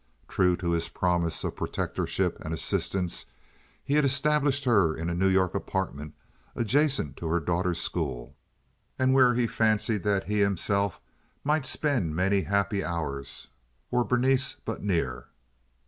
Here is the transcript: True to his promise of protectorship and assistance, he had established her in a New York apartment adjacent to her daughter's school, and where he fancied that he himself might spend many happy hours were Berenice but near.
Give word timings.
True 0.27 0.57
to 0.57 0.71
his 0.71 0.89
promise 0.89 1.43
of 1.43 1.55
protectorship 1.55 2.39
and 2.39 2.55
assistance, 2.55 3.27
he 3.83 3.93
had 3.93 4.03
established 4.03 4.65
her 4.65 4.95
in 4.97 5.11
a 5.11 5.13
New 5.13 5.27
York 5.29 5.53
apartment 5.53 6.15
adjacent 6.55 7.17
to 7.17 7.27
her 7.27 7.39
daughter's 7.39 7.79
school, 7.79 8.35
and 8.97 9.13
where 9.13 9.35
he 9.35 9.45
fancied 9.45 10.01
that 10.01 10.23
he 10.23 10.39
himself 10.39 10.99
might 11.43 11.67
spend 11.67 12.15
many 12.15 12.41
happy 12.41 12.83
hours 12.83 13.49
were 13.91 14.03
Berenice 14.03 14.55
but 14.65 14.81
near. 14.81 15.27